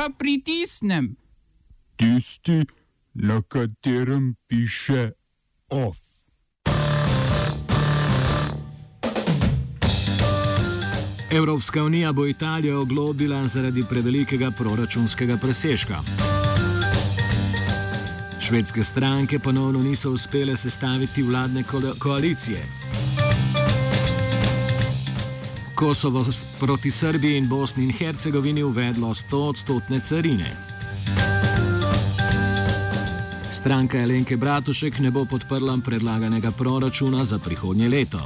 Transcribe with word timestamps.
pa 0.00 0.08
pritisnem? 0.18 1.16
Tisti, 1.96 2.64
na 3.14 3.42
katerem 3.42 4.34
piše 4.48 5.12
OF. 5.68 5.96
Evropska 11.30 11.84
unija 11.84 12.12
bo 12.12 12.26
Italijo 12.26 12.80
oglobila 12.80 13.46
zaradi 13.48 13.84
prevelikega 13.88 14.50
proračunskega 14.50 15.36
presežka. 15.36 16.00
Švedske 18.40 18.84
stranke 18.84 19.38
ponovno 19.38 19.82
niso 19.82 20.10
uspele 20.10 20.56
sestaviti 20.56 21.22
vladne 21.22 21.62
ko 21.62 21.80
koalicije. 21.98 22.89
Kosovo 25.80 26.24
proti 26.58 26.90
Srbiji 26.90 27.36
in 27.36 27.48
Bosni 27.48 27.84
in 27.84 27.90
Hercegovini 27.90 28.62
uvedlo 28.62 29.08
100-odstotne 29.08 30.00
carine. 30.04 30.56
Stranka 33.50 33.98
Elenke 33.98 34.36
Bratušek 34.36 34.98
ne 34.98 35.10
bo 35.10 35.24
podprla 35.24 35.78
predlaganega 35.84 36.50
proračuna 36.50 37.24
za 37.24 37.38
prihodnje 37.38 37.88
leto. 37.88 38.20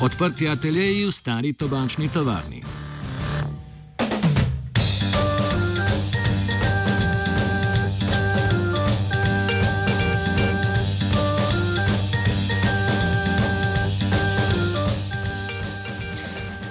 Odprti 0.00 0.48
ateljeji 0.48 1.06
v 1.06 1.12
stari 1.12 1.52
tobačni 1.52 2.08
tovarni. 2.08 2.62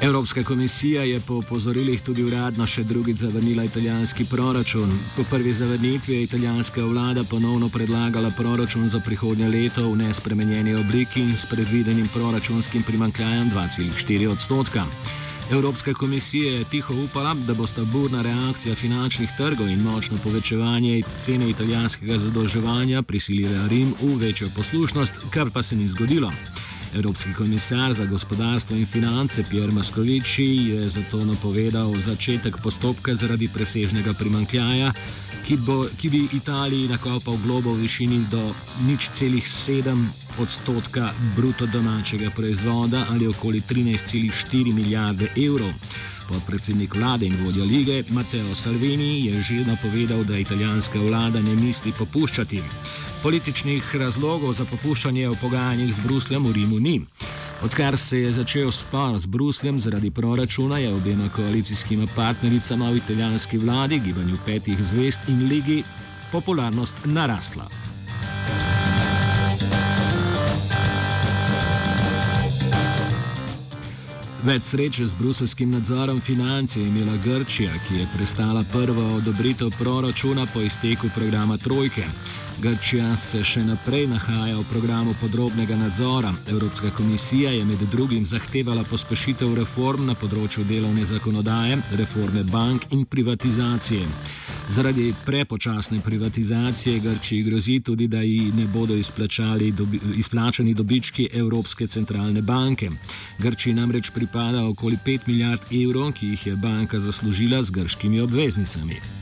Evropska 0.09 0.43
komisija 0.43 1.03
je 1.03 1.19
po 1.19 1.33
opozorilih 1.33 2.01
tudi 2.01 2.23
uradno 2.23 2.65
še 2.67 2.81
drugič 2.83 3.19
zavrnila 3.21 3.63
italijanski 3.63 4.25
proračun. 4.25 4.89
Po 5.15 5.23
prvi 5.29 5.53
zavrnitvi 5.53 6.15
je 6.15 6.23
italijanska 6.23 6.81
vlada 6.85 7.23
ponovno 7.23 7.69
predlagala 7.69 8.31
proračun 8.37 8.89
za 8.89 8.99
prihodnje 9.05 9.49
leto 9.49 9.83
v 9.91 9.99
nespremenjeni 10.01 10.73
obliki 10.75 11.27
s 11.37 11.45
predvidenim 11.45 12.07
proračunskim 12.13 12.83
primankljajem 12.83 13.51
2,4 13.51 14.31
odstotka. 14.31 14.85
Evropska 15.51 15.93
komisija 15.93 16.53
je 16.57 16.63
tiho 16.63 16.93
upala, 17.03 17.35
da 17.45 17.53
bo 17.53 17.67
sta 17.67 17.85
burna 17.85 18.21
reakcija 18.21 18.75
finančnih 18.75 19.29
trgov 19.37 19.69
in 19.69 19.85
močno 19.85 20.17
povečevanje 20.23 21.03
cene 21.17 21.49
italijanskega 21.49 22.17
zadolževanja 22.17 23.01
prisilila 23.01 23.67
Rim 23.67 23.93
v 24.01 24.17
večjo 24.25 24.49
poslušnost, 24.55 25.21
kar 25.29 25.53
pa 25.53 25.63
se 25.63 25.75
ni 25.75 25.87
zgodilo. 25.87 26.33
Evropski 26.95 27.33
komisar 27.33 27.93
za 27.93 28.05
gospodarstvo 28.05 28.75
in 28.75 28.85
finance 28.85 29.43
Pierre 29.49 29.71
Moscovici 29.71 30.43
je 30.43 30.89
zato 30.89 31.25
napovedal 31.25 31.95
začetek 31.99 32.57
postopka 32.63 33.15
zaradi 33.15 33.49
presežnega 33.53 34.13
primankljaja, 34.13 34.93
ki, 35.45 35.57
bo, 35.57 35.85
ki 36.01 36.09
bi 36.09 36.27
Italiji 36.33 36.87
nakopal 36.87 37.37
globo 37.45 37.73
v 37.73 37.81
višini 37.85 38.25
do 38.31 38.41
nič 38.87 39.09
celih 39.13 39.47
sedem 39.49 40.09
odstotka 40.39 41.11
bruto 41.35 41.65
domačega 41.65 42.29
proizvoda 42.29 43.05
ali 43.09 43.27
okoli 43.27 43.61
13,4 43.69 44.73
milijarde 44.73 45.29
evrov. 45.37 45.73
Podpredsednik 46.29 46.95
vlade 46.95 47.25
in 47.25 47.37
vodja 47.45 47.63
lige 47.63 48.03
Matteo 48.09 48.55
Salvini 48.55 49.25
je 49.25 49.41
že 49.41 49.65
napovedal, 49.65 50.23
da 50.23 50.37
italijanska 50.37 50.99
vlada 50.99 51.41
ne 51.41 51.55
misli 51.55 51.91
popuščati. 51.91 52.61
Političnih 53.23 53.95
razlogov 53.95 54.53
za 54.55 54.63
popuščanje 54.65 55.27
v 55.27 55.35
pogajanjih 55.41 55.95
z 55.95 55.99
Brusljem 55.99 56.45
v 56.47 56.53
Rimu 56.55 56.79
ni. 56.79 57.01
Odkar 57.63 57.97
se 57.97 58.21
je 58.21 58.31
začel 58.31 58.71
spor 58.71 59.17
z 59.19 59.25
Brusljem 59.25 59.79
zaradi 59.79 60.11
proračuna, 60.11 60.77
je 60.79 60.93
obema 60.93 61.29
koalicijskima 61.35 62.07
partnericama 62.15 62.89
v 62.89 62.97
italijanski 63.03 63.57
vladi, 63.57 63.99
gibanju 63.99 64.37
petih 64.45 64.79
zvest 64.83 65.27
in 65.27 65.47
ligi 65.51 65.83
popularnost 66.31 66.95
narasla. 67.05 67.67
Več 74.43 74.63
sreče 74.71 75.05
z 75.05 75.15
bruselskim 75.19 75.71
nadzorom 75.75 76.21
financ 76.21 76.75
je 76.75 76.87
imela 76.87 77.17
Grčija, 77.19 77.73
ki 77.87 77.99
je 77.99 78.07
prestala 78.15 78.63
prvo 78.71 79.15
odobritev 79.17 79.75
proračuna 79.77 80.47
po 80.53 80.61
izteku 80.61 81.09
programa 81.15 81.57
Trojke. 81.57 82.07
Grčija 82.59 83.13
se 83.15 83.39
še 83.39 83.61
naprej 83.63 84.09
nahaja 84.11 84.57
v 84.57 84.65
programu 84.67 85.13
podrobnega 85.21 85.77
nadzora. 85.79 86.33
Evropska 86.51 86.89
komisija 86.91 87.51
je 87.55 87.65
med 87.65 87.79
drugim 87.91 88.25
zahtevala 88.27 88.83
pospešitev 88.83 89.53
reform 89.55 90.09
na 90.09 90.15
področju 90.19 90.65
delovne 90.67 91.05
zakonodaje, 91.07 91.77
reforme 91.95 92.43
bank 92.51 92.89
in 92.91 93.05
privatizacije. 93.07 94.07
Zaradi 94.75 95.13
prepočasne 95.25 96.01
privatizacije 96.03 96.99
Grčiji 96.99 97.45
grozi 97.47 97.77
tudi, 97.79 98.09
da 98.11 98.25
ji 98.27 98.51
ne 98.57 98.67
bodo 98.67 98.97
dobi, 99.71 100.01
izplačani 100.19 100.73
dobički 100.73 101.29
Evropske 101.33 101.87
centralne 101.87 102.41
banke. 102.41 102.91
Grčiji 103.39 103.73
namreč 103.73 104.11
pripada 104.11 104.65
okoli 104.65 104.99
5 105.05 105.31
milijard 105.31 105.71
evrov, 105.71 106.11
ki 106.11 106.27
jih 106.35 106.47
je 106.47 106.55
banka 106.55 106.99
zaslužila 106.99 107.63
z 107.63 107.71
grškimi 107.71 108.19
obveznicami. 108.19 109.18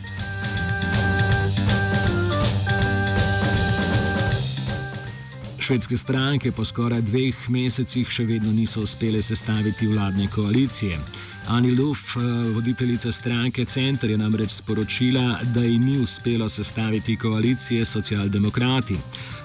Švedske 5.67 5.97
stranke 5.97 6.51
po 6.51 6.63
skoraj 6.66 7.01
dveh 7.03 7.35
mesecih 7.51 8.07
še 8.07 8.23
vedno 8.23 8.53
niso 8.55 8.85
uspele 8.88 9.19
sestaviti 9.22 9.88
vladne 9.91 10.29
koalicije. 10.31 10.95
Ani 11.51 11.73
Luf, 11.75 12.13
eh, 12.16 12.22
voditeljica 12.55 13.11
stranke 13.11 13.66
Center, 13.66 14.09
je 14.09 14.17
namreč 14.17 14.51
sporočila, 14.51 15.39
da 15.44 15.63
ji 15.63 15.79
ni 15.79 16.00
uspelo 16.00 16.47
sestaviti 16.50 17.17
koalicije 17.17 17.85
s 17.85 17.91
socialdemokrati. 17.91 18.95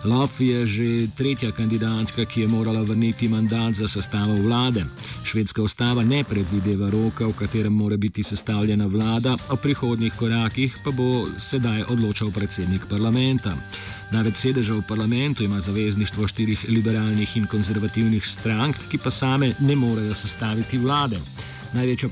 Luf 0.04 0.40
je 0.40 0.66
že 0.66 1.08
tretja 1.16 1.50
kandidatka, 1.50 2.24
ki 2.24 2.40
je 2.40 2.48
morala 2.48 2.82
vrniti 2.82 3.28
mandat 3.28 3.74
za 3.74 3.88
sestavo 3.88 4.34
vlade. 4.34 4.84
Švedska 5.24 5.62
ustava 5.62 6.04
ne 6.04 6.24
predvideva 6.24 6.90
roka, 6.90 7.26
v 7.26 7.32
katerem 7.32 7.72
mora 7.72 7.96
biti 7.96 8.22
sestavljena 8.22 8.86
vlada, 8.86 9.36
o 9.50 9.56
prihodnjih 9.56 10.12
korakih 10.12 10.78
pa 10.84 10.90
bo 10.90 11.26
sedaj 11.38 11.82
odločal 11.88 12.30
predsednik 12.30 12.86
parlamenta. 12.86 13.56
Največ 14.12 14.36
sedežev 14.36 14.82
v 14.82 14.88
parlamentu 14.88 15.44
ima 15.44 15.60
zavezništvo 15.60 16.26
štirih 16.28 16.66
liberalnih 16.68 17.36
in 17.36 17.46
konzervativnih 17.46 18.26
strank, 18.26 18.76
ki 18.90 18.98
pa 18.98 19.10
same 19.10 19.54
ne 19.60 19.76
morejo 19.76 20.14
sestaviti 20.14 20.78
vlade. 20.78 21.20
Največja 21.72 22.08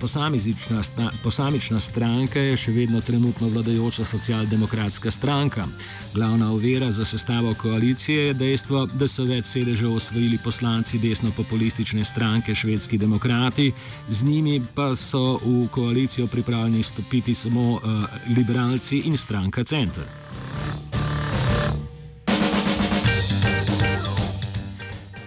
posamična 1.22 1.80
stranka 1.80 2.40
je 2.40 2.56
še 2.56 2.72
vedno 2.72 3.02
trenutno 3.04 3.48
vladajoča 3.52 4.06
socialdemokratska 4.08 5.10
stranka. 5.10 5.66
Glavna 6.14 6.48
ovira 6.52 6.88
za 6.92 7.04
sestavo 7.04 7.52
koalicije 7.54 8.26
je 8.26 8.34
dejstvo, 8.34 8.86
da 8.86 9.08
so 9.08 9.26
več 9.28 9.52
sedežev 9.52 9.92
osvojili 9.98 10.38
poslanci 10.44 10.98
desno-populistične 10.98 12.04
stranke 12.04 12.54
Švedski 12.54 12.98
demokrati, 12.98 13.72
z 14.08 14.24
njimi 14.24 14.62
pa 14.74 14.94
so 14.96 15.36
v 15.44 15.68
koalicijo 15.68 16.26
pripravljeni 16.26 16.82
stopiti 16.82 17.34
samo 17.34 17.70
uh, 17.72 18.08
liberalci 18.36 19.02
in 19.04 19.16
stranka 19.16 19.64
Center. 19.64 20.29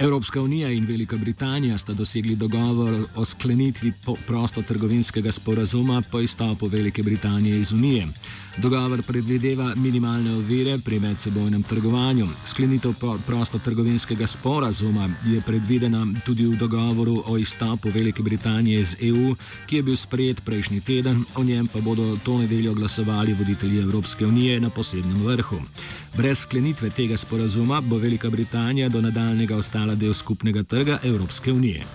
Evropska 0.03 0.41
unija 0.41 0.71
in 0.71 0.85
Velika 0.85 1.17
Britanija 1.17 1.77
sta 1.77 1.93
dosegli 1.93 2.35
dogovor 2.35 3.05
o 3.15 3.25
sklenitvi 3.25 3.93
prostotrgovinskega 4.27 5.31
sporazuma 5.31 6.01
po 6.11 6.19
izstopu 6.19 6.67
Velike 6.67 7.03
Britanije 7.03 7.59
iz 7.59 7.71
Unije. 7.71 8.07
Dogovor 8.57 9.01
predvideva 9.01 9.73
minimalne 9.75 10.35
ovire 10.35 10.77
pri 10.77 10.99
medsebojnem 10.99 11.63
trgovanju. 11.63 12.27
Sklenitev 12.45 12.93
prostotrgovinskega 13.27 14.27
sporazuma 14.27 15.09
je 15.25 15.41
predvidena 15.41 16.07
tudi 16.25 16.45
v 16.45 16.57
dogovoru 16.57 17.23
o 17.25 17.37
izstopu 17.37 17.89
Velike 17.89 18.23
Britanije 18.23 18.81
iz 18.81 18.95
EU, 19.01 19.35
ki 19.65 19.75
je 19.75 19.83
bil 19.83 19.95
sprejet 19.95 20.43
prejšnji 20.45 20.81
teden, 20.81 21.23
o 21.35 21.43
njem 21.43 21.67
pa 21.67 21.81
bodo 21.81 22.17
to 22.25 22.37
nedeljo 22.37 22.73
glasovali 22.73 23.33
voditelji 23.33 23.79
Evropske 23.79 24.25
unije 24.25 24.59
na 24.59 24.69
posebnem 24.69 25.25
vrhu. 25.25 25.61
Brez 26.17 26.39
sklenitve 26.39 26.89
tega 26.89 27.17
sporazuma 27.17 27.81
bo 27.81 27.97
Velika 27.97 28.29
Britanija 28.29 28.89
do 28.89 29.01
nadaljnega 29.01 29.57
ostala 29.57 29.92
del 29.95 30.13
skupnega 30.13 30.63
trga 30.63 30.99
Evropske 31.03 31.51
unije. 31.51 31.85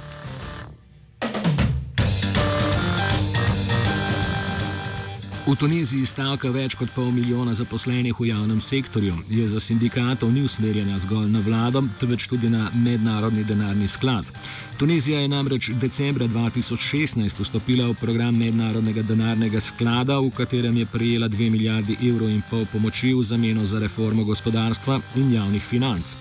V 5.49 5.55
Tuniziji 5.56 6.05
stavka 6.05 6.50
več 6.53 6.75
kot 6.77 6.91
pol 6.93 7.06
milijona 7.09 7.55
zaposlenih 7.56 8.19
v 8.21 8.27
javnem 8.29 8.59
sektorju. 8.61 9.15
Je 9.33 9.47
za 9.49 9.62
sindikatov 9.65 10.29
ni 10.29 10.43
usmerjena 10.45 10.99
zgolj 11.00 11.31
na 11.33 11.41
vlado, 11.41 11.81
temveč 11.97 12.27
tudi 12.29 12.50
na 12.53 12.67
mednarodni 12.75 13.47
denarni 13.49 13.89
sklad. 13.89 14.29
Tunizija 14.77 15.23
je 15.23 15.33
namreč 15.33 15.71
decembra 15.81 16.29
2016 16.29 17.41
vstopila 17.41 17.89
v 17.89 17.97
program 17.97 18.37
mednarodnega 18.37 19.03
denarnega 19.09 19.61
sklada, 19.65 20.21
v 20.21 20.29
katerem 20.37 20.77
je 20.77 20.87
prejela 20.93 21.33
2 21.33 21.51
milijardi 21.56 21.97
evrov 21.97 22.29
in 22.29 22.44
pol 22.51 22.69
pomoči 22.69 23.15
v 23.17 23.25
zameno 23.25 23.65
za 23.65 23.81
reformo 23.81 24.29
gospodarstva 24.29 25.01
in 25.17 25.33
javnih 25.33 25.65
financ. 25.65 26.12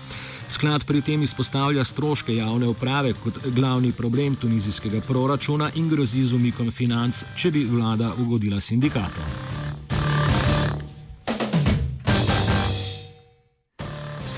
Sklad 0.48 0.84
pri 0.84 1.00
tem 1.00 1.22
izpostavlja 1.22 1.84
stroške 1.84 2.36
javne 2.36 2.68
uprave 2.68 3.12
kot 3.12 3.38
glavni 3.54 3.92
problem 3.92 4.36
tunizijskega 4.36 5.00
proračuna 5.00 5.70
in 5.74 5.88
grozi 5.88 6.24
z 6.24 6.34
umikom 6.34 6.70
financ, 6.70 7.24
če 7.36 7.50
bi 7.50 7.64
vlada 7.64 8.12
ugodila 8.18 8.60
sindikatom. 8.60 9.24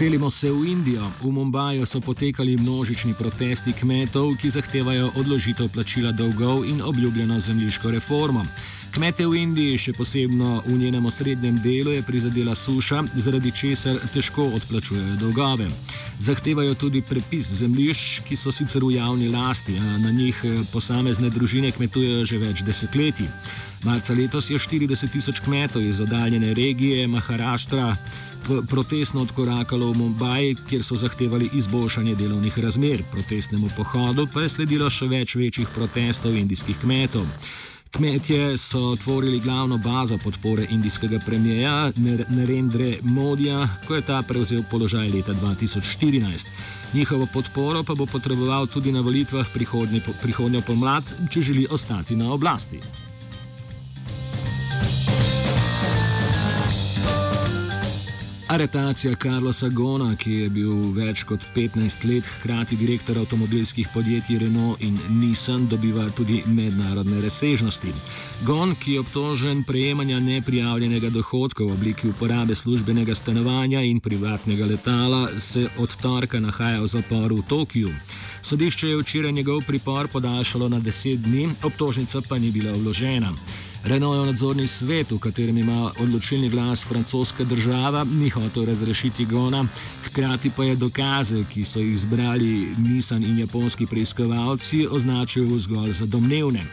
Selimo 0.01 0.31
se 0.31 0.51
v 0.51 0.65
Indijo. 0.65 1.05
V 1.23 1.29
Mumbaju 1.29 1.87
so 1.87 2.01
potekali 2.01 2.57
množični 2.57 3.15
protesti 3.15 3.73
kmetov, 3.73 4.33
ki 4.41 4.51
zahtevajo 4.51 5.11
odložitev 5.21 5.69
plačila 5.69 6.13
dolgov 6.13 6.65
in 6.65 6.81
obljubljeno 6.83 7.41
zemljiško 7.41 7.91
reformo. 7.91 8.47
Kmete 8.91 9.23
v 9.23 9.39
Indiji, 9.39 9.79
še 9.79 9.93
posebno 9.95 10.65
v 10.67 10.75
njenem 10.75 11.05
osrednjem 11.07 11.61
delu, 11.63 11.93
je 11.95 12.03
prizadela 12.03 12.57
suša, 12.59 13.05
zaradi 13.23 13.53
česar 13.55 14.01
težko 14.11 14.49
odplačujejo 14.59 15.15
dolgove. 15.21 15.69
Zahtevajo 16.19 16.75
tudi 16.75 17.03
prepis 17.07 17.53
zemljišč, 17.61 18.25
ki 18.27 18.37
so 18.37 18.51
sicer 18.51 18.83
v 18.83 18.97
javni 18.97 19.31
lasti, 19.31 19.77
a 19.79 20.01
na 20.03 20.11
njih 20.11 20.43
eh, 20.43 20.59
posamezne 20.73 21.31
družine 21.31 21.71
kmetujejo 21.71 22.25
že 22.27 22.43
več 22.43 22.65
desetletij. 22.67 23.31
Marca 23.87 24.13
letos 24.13 24.51
je 24.51 24.59
40 24.59 25.15
tisoč 25.15 25.39
kmetov 25.41 25.87
iz 25.87 26.03
oddaljene 26.03 26.51
regije 26.55 27.07
Maharaštra 27.09 27.95
protestno 28.69 29.23
odkorakalo 29.23 29.93
v 29.93 29.97
Mumbai, 29.97 30.55
kjer 30.69 30.83
so 30.83 30.97
zahtevali 30.99 31.51
izboljšanje 31.55 32.15
delovnih 32.15 32.59
razmer. 32.59 33.03
Protestnemu 33.13 33.71
pohodu 33.77 34.27
pa 34.27 34.43
je 34.43 34.49
sledilo 34.49 34.91
še 34.91 35.07
več 35.07 35.39
večjih 35.39 35.69
protestov 35.75 36.37
indijskih 36.37 36.79
kmetov. 36.83 37.27
Kmetje 37.91 38.57
so 38.57 38.97
tvorili 38.97 39.41
glavno 39.41 39.79
bazo 39.79 40.19
podpore 40.25 40.67
indijskega 40.71 41.19
premijeja 41.27 41.93
Nerendre 42.29 42.99
Modija, 43.03 43.69
ko 43.89 43.95
je 43.95 44.03
ta 44.03 44.23
prevzel 44.29 44.63
položaj 44.71 45.09
leta 45.09 45.33
2014. 45.33 46.47
Njihovo 46.95 47.27
podporo 47.33 47.83
pa 47.83 47.95
bo 47.95 48.07
potreboval 48.07 48.67
tudi 48.67 48.93
na 48.93 49.01
volitvah 49.01 49.47
prihodnjo 50.23 50.61
pomlad, 50.67 51.05
če 51.31 51.43
želi 51.43 51.67
ostati 51.71 52.17
na 52.17 52.33
oblasti. 52.33 52.81
Aretacija 58.51 59.15
Karlosa 59.15 59.69
Gona, 59.69 60.17
ki 60.19 60.33
je 60.33 60.47
bil 60.51 60.71
več 60.91 61.21
kot 61.23 61.45
15 61.55 62.03
let 62.11 62.27
hkrati 62.27 62.75
direktor 62.77 63.21
avtomobilskih 63.21 63.87
podjetij 63.95 64.41
Renault 64.43 64.83
in 64.83 64.97
Nissan, 65.21 65.69
dobiva 65.71 66.09
tudi 66.19 66.41
mednarodne 66.47 67.21
razsežnosti. 67.23 67.95
Gon, 68.43 68.75
ki 68.75 68.97
je 68.97 69.05
obtožen 69.05 69.63
prejemanja 69.63 70.19
neprijavljenega 70.19 71.13
dohodka 71.15 71.63
v 71.63 71.79
obliki 71.79 72.11
uporabe 72.11 72.59
službenega 72.59 73.15
stanovanja 73.15 73.87
in 73.87 74.03
privatnega 74.03 74.67
letala, 74.67 75.29
se 75.39 75.69
od 75.79 75.97
torka 76.03 76.43
nahaja 76.43 76.83
v 76.83 76.91
zaporu 76.91 77.39
v 77.45 77.49
Tokiu. 77.55 77.95
Sodišče 78.43 78.89
je 78.89 78.99
včeraj 78.99 79.33
njegov 79.33 79.63
pripor 79.63 80.09
podaljšalo 80.09 80.69
na 80.69 80.81
10 80.83 81.23
dni, 81.23 81.49
obtožnica 81.63 82.27
pa 82.29 82.39
ni 82.39 82.51
bila 82.51 82.75
vložena. 82.75 83.31
Renault 83.85 84.27
nadzorni 84.27 84.67
svet, 84.67 85.11
v 85.11 85.19
katerem 85.19 85.59
ima 85.59 85.91
odločilni 86.01 86.49
glas 86.49 86.85
francoska 86.85 87.45
država, 87.45 88.05
ni 88.05 88.29
hotel 88.29 88.65
razrešiti 88.65 89.25
Gona, 89.25 89.65
hkrati 90.05 90.51
pa 90.57 90.65
je 90.65 90.77
dokaze, 90.77 91.45
ki 91.53 91.65
so 91.65 91.81
jih 91.81 91.99
zbrali 91.99 92.75
Nissan 92.79 93.25
in 93.25 93.39
japonski 93.39 93.87
preiskovalci, 93.87 94.87
označil 94.91 95.59
zgolj 95.59 95.93
za 95.93 96.07
domnevne. 96.07 96.65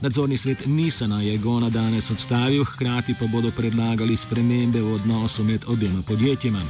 Nadzorni 0.00 0.36
svet 0.36 0.66
Nissana 0.66 1.22
je 1.22 1.38
Gona 1.38 1.70
danes 1.70 2.10
odstavil, 2.10 2.64
hkrati 2.64 3.14
pa 3.18 3.26
bodo 3.26 3.50
predlagali 3.50 4.16
spremembe 4.16 4.82
v 4.82 4.94
odnosu 4.94 5.44
med 5.44 5.64
obema 5.68 6.02
podjetjema. 6.02 6.62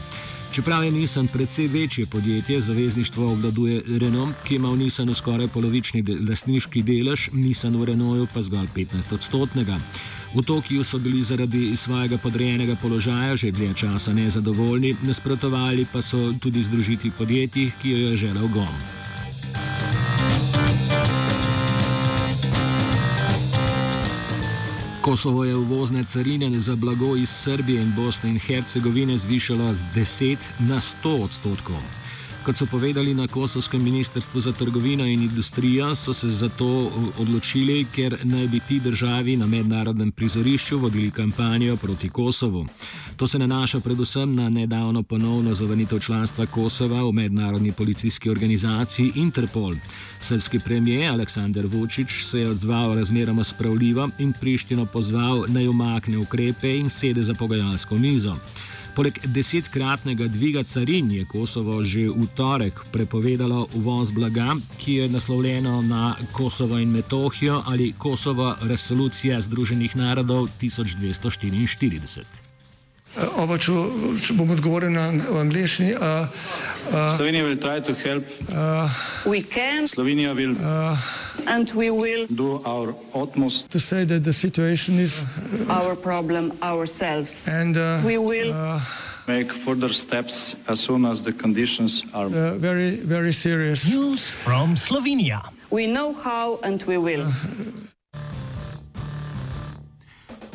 Čeprav 0.56 0.84
je 0.84 0.90
Nissan 0.90 1.26
precej 1.28 1.68
večje 1.68 2.06
podjetje, 2.06 2.60
zavezništvo 2.60 3.32
obvladuje 3.32 3.82
Renault, 4.00 4.34
ki 4.44 4.54
ima 4.54 4.70
v 4.70 4.76
Nissanu 4.76 5.14
skoraj 5.14 5.48
polovični 5.48 6.02
de 6.02 6.16
lasniški 6.28 6.82
delež, 6.82 7.28
Nissan 7.32 7.76
v 7.76 7.84
Renaultu 7.84 8.32
pa 8.34 8.42
zgolj 8.42 8.72
15 8.76 9.14
odstotnega. 9.14 9.76
V 10.34 10.42
Tokiu 10.42 10.84
so 10.84 10.98
bili 10.98 11.22
zaradi 11.22 11.76
svojega 11.76 12.18
podrejenega 12.18 12.76
položaja 12.82 13.36
že 13.36 13.50
dlje 13.50 13.74
časa 13.74 14.12
nezadovoljni, 14.12 14.96
nasprotovali 15.02 15.86
pa 15.92 16.02
so 16.02 16.32
tudi 16.40 16.62
združitvi 16.62 17.10
podjetij, 17.18 17.70
ki 17.82 17.90
jo 17.90 17.98
je 17.98 18.16
želel 18.16 18.48
GOM. 18.48 18.95
Kosovo 25.06 25.44
je 25.44 25.56
uvozne 25.56 26.04
carine 26.04 26.60
za 26.60 26.76
blago 26.76 27.16
iz 27.16 27.30
Srbije 27.30 27.82
in 27.82 27.92
Bosne 27.96 28.30
in 28.30 28.38
Hercegovine 28.38 29.18
zvišalo 29.18 29.72
z 29.72 29.82
10 29.94 30.36
na 30.58 30.80
100 30.80 31.22
odstotkov. 31.24 31.76
Kot 32.46 32.56
so 32.56 32.66
povedali 32.66 33.10
na 33.10 33.26
Kosovskem 33.26 33.82
ministrstvu 33.82 34.40
za 34.40 34.52
trgovino 34.52 35.06
in 35.06 35.22
industrijo, 35.22 35.94
so 35.94 36.14
se 36.14 36.30
za 36.30 36.48
to 36.48 36.92
odločili, 37.18 37.86
ker 37.94 38.18
naj 38.22 38.46
bi 38.46 38.60
ti 38.60 38.78
državi 38.80 39.36
na 39.36 39.46
mednarodnem 39.46 40.12
prizorišču 40.12 40.78
vodili 40.78 41.10
kampanjo 41.10 41.76
proti 41.76 42.08
Kosovu. 42.08 42.66
To 43.16 43.26
se 43.26 43.38
nanaša 43.38 43.80
predvsem 43.80 44.34
na 44.34 44.48
nedavno 44.48 45.02
ponovno 45.02 45.54
zavrnitev 45.54 45.98
članstva 45.98 46.46
Kosova 46.46 47.02
v 47.02 47.12
mednarodni 47.12 47.72
policijski 47.72 48.30
organizaciji 48.30 49.12
Interpol. 49.14 49.74
Srpski 50.20 50.58
premijer 50.58 51.12
Aleksandar 51.12 51.66
Vučić 51.66 52.08
se 52.24 52.40
je 52.40 52.50
odzval 52.50 52.94
razmeroma 52.94 53.44
spravljivo 53.44 54.08
in 54.18 54.32
Prištino 54.40 54.86
pozval 54.86 55.44
naj 55.48 55.68
umakne 55.68 56.18
ukrepe 56.18 56.76
in 56.76 56.90
sede 56.90 57.22
za 57.22 57.34
pogajalsko 57.34 57.98
mizo. 57.98 58.36
Poleg 58.96 59.18
desetkratnega 59.28 60.24
dviga 60.32 60.62
carin 60.64 61.10
je 61.12 61.24
Kosovo 61.28 61.84
že 61.84 62.08
v 62.08 62.24
torek 62.34 62.80
prepovedalo 62.92 63.68
uvoz 63.76 64.10
blaga, 64.10 64.56
ki 64.78 64.94
je 64.94 65.08
naslovljeno 65.08 65.82
na 65.82 66.16
Kosovo 66.32 66.78
in 66.78 66.88
Metohijo 66.88 67.62
ali 67.66 67.92
Kosovo 67.98 68.54
resolucija 68.62 69.40
Združenih 69.40 69.96
narodov 69.96 70.48
1244. 70.60 72.24
Oba, 73.36 73.58
če, 73.58 73.72
če 74.24 74.34
bom 74.36 74.50
odgovoril 74.52 74.90
na 74.92 75.08
angliški. 75.40 75.92
Uh, 76.86 76.94
uh, 76.94 77.16
Slovenija 77.16 77.44
bo 77.44 77.56
poskušala 77.60 78.20
pomagati. 79.24 79.88
Slovenija 79.88 80.34
bo 80.34 80.40
naredila 80.40 80.96
and 81.46 81.70
we 81.74 81.90
will 81.90 82.26
do 82.30 82.62
our 82.64 82.94
utmost 83.14 83.70
to 83.70 83.80
say 83.80 84.04
that 84.04 84.24
the 84.24 84.32
situation 84.32 84.98
is 84.98 85.26
our 85.68 85.94
problem 85.94 86.52
ourselves. 86.62 87.44
And 87.46 87.76
uh, 87.76 88.00
we 88.04 88.18
will 88.18 88.52
uh, 88.52 88.80
make 89.26 89.52
further 89.52 89.92
steps 89.92 90.56
as 90.68 90.80
soon 90.80 91.04
as 91.04 91.22
the 91.22 91.32
conditions 91.32 92.04
are 92.14 92.26
uh, 92.26 92.54
very, 92.58 92.96
very 92.96 93.32
serious. 93.32 93.88
News 93.88 94.30
from 94.30 94.76
Slovenia. 94.76 95.40
We 95.70 95.86
know 95.86 96.12
how 96.12 96.58
and 96.62 96.82
we 96.84 96.98
will. 96.98 97.32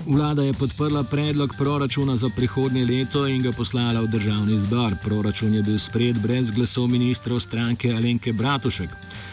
Vlada 0.08 0.44
je 0.44 0.54
podprla 0.54 1.04
predlog 1.04 1.54
proračuna 1.58 2.16
za 2.16 2.30
prihodnje 2.36 2.86
leto 2.86 3.28
in 3.28 3.42
ga 3.42 3.52
poslala 3.52 4.02
v 4.02 4.08
državni 4.08 4.60
zbor. 4.60 4.96
Proračun 5.04 5.54
je 5.54 5.64
bil 5.64 5.80
sprejet 5.80 6.18
brez 6.18 6.52
glasov 6.52 6.88
ministrov 6.88 7.40
stranke 7.40 7.94
Alenke 7.94 8.34
Bratušek. 8.34 8.90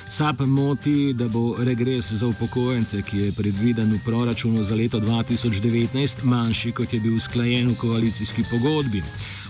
SAP 0.08 0.40
moti, 0.40 1.12
da 1.12 1.28
bo 1.28 1.56
regres 1.58 2.12
za 2.12 2.26
upokojence, 2.26 3.02
ki 3.02 3.18
je 3.18 3.32
predviden 3.32 3.92
v 3.92 3.98
proračunu 4.04 4.64
za 4.64 4.74
leto 4.74 5.00
2019, 5.00 6.24
manjši 6.24 6.72
kot 6.72 6.92
je 6.92 7.00
bil 7.00 7.16
usklajen 7.16 7.68
v 7.68 7.76
koalicijski 7.76 8.44
pogodbi. 8.50 9.02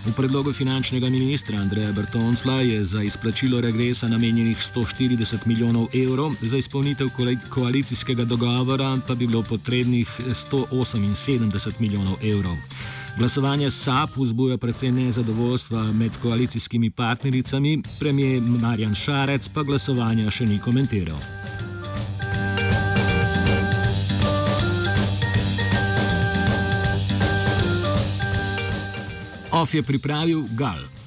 V 0.05 0.13
predlogu 0.15 0.53
finančnega 0.53 1.09
ministra 1.09 1.57
Andreja 1.59 1.91
Bertonsla 1.91 2.61
je 2.61 2.83
za 2.83 3.03
izplačilo 3.03 3.61
regresa 3.61 4.07
namenjenih 4.07 4.57
140 4.57 5.45
milijonov 5.45 5.87
evrov, 5.93 6.35
za 6.41 6.57
izpolnitev 6.57 7.09
koalicijskega 7.49 8.25
dogovora 8.25 8.97
pa 9.07 9.15
bi 9.15 9.27
bilo 9.27 9.43
potrebnih 9.43 10.07
178 10.27 11.71
milijonov 11.79 12.15
evrov. 12.23 12.55
Glasovanje 13.19 13.69
SAP 13.69 14.09
vzbuja 14.15 14.57
precej 14.57 14.91
nezadovoljstva 14.91 15.83
med 15.83 16.11
koalicijskimi 16.21 16.89
partnericami, 16.89 17.83
premijer 17.99 18.41
Marjan 18.41 18.95
Šarec 18.95 19.49
pa 19.53 19.63
glasovanja 19.63 20.31
še 20.31 20.45
ni 20.45 20.59
komentiral. 20.59 21.19
OF 29.51 29.73
je 29.73 29.83
pripravil 29.83 30.45
Gal. 30.55 30.89